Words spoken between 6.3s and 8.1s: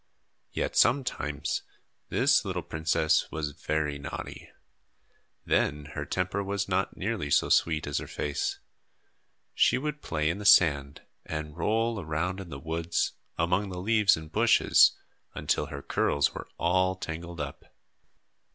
was not nearly so sweet as her